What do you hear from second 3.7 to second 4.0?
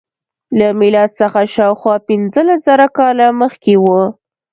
و.